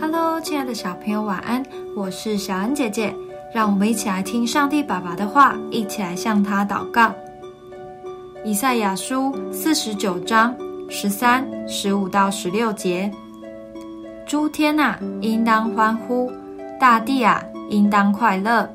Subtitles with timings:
[0.00, 1.62] Hello，亲爱的小朋友，晚安！
[1.94, 3.14] 我是小恩姐姐，
[3.54, 7.12] 让我们一起来听上帝爸爸的话，一起来向他祷告。
[8.44, 10.54] 以赛亚书四十九章
[10.90, 13.10] 十三、十五到十六节：
[14.26, 16.28] 诸天啊，应当欢呼；
[16.78, 18.68] 大地啊，应当快乐；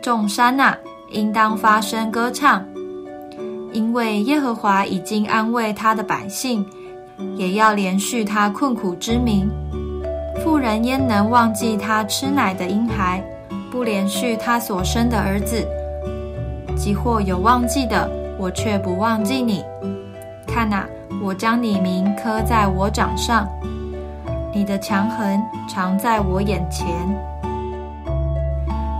[0.00, 0.76] 众山啊，
[1.10, 2.64] 应当发声歌唱，
[3.72, 6.64] 因为耶和华已经安慰他的百姓，
[7.36, 9.48] 也要连续他困苦之名。
[10.40, 13.22] 妇人焉能忘记她吃奶的婴孩，
[13.70, 15.66] 不连续她所生的儿子？
[16.76, 19.62] 即或有忘记的，我却不忘记你。
[20.46, 20.86] 看哪，
[21.22, 23.46] 我将你名刻在我掌上，
[24.52, 26.86] 你的强横常在我眼前。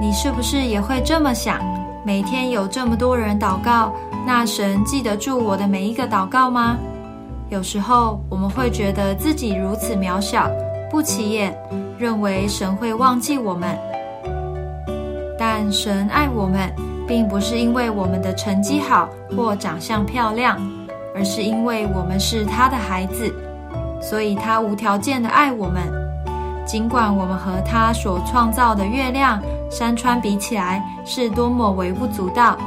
[0.01, 1.59] 你是不是也会这么想？
[2.05, 3.93] 每天有这么多人祷告，
[4.27, 6.77] 那神记得住我的每一个祷告吗？
[7.49, 10.51] 有时候我们会觉得自己如此渺小。
[10.93, 11.57] 不起眼，
[11.98, 13.79] 认为神会忘记我们，
[15.38, 16.71] 但神爱我们，
[17.09, 20.60] 并不是因为我们的成绩好或长相漂亮，
[21.15, 23.34] 而是因为我们是他的孩子，
[24.02, 25.82] 所以他无条件的爱我们。
[26.66, 32.59] 尽管我们和他所创造的月亮、山川比起来是多么微不足道，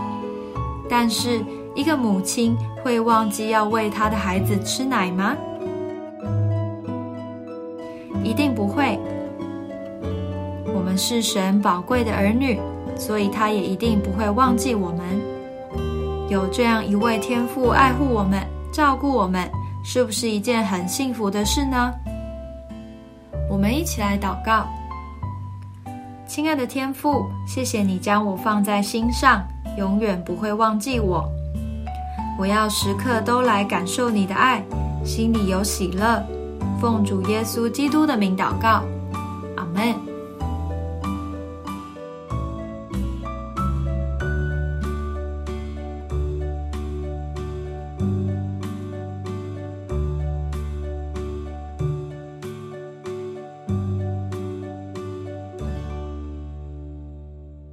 [0.90, 1.46] 但是
[1.76, 5.36] 一个母亲会忘记要喂她的孩子吃奶吗？
[8.26, 9.00] 一定不会。
[10.74, 12.60] 我们是神宝贵的儿女，
[12.98, 15.06] 所以他也一定不会忘记我们。
[16.28, 18.42] 有这样一位天父爱护我们、
[18.74, 19.48] 照顾我们，
[19.84, 21.94] 是不是一件很幸福的事呢？
[23.48, 24.66] 我们一起来祷告：
[26.28, 29.44] 亲爱的天父，谢谢你将我放在心上，
[29.78, 31.24] 永远不会忘记我。
[32.40, 34.64] 我要时刻都来感受你的爱，
[35.06, 36.22] 心里有喜乐。
[36.80, 38.84] 奉主耶稣基督的名祷告，
[39.56, 40.15] 阿门。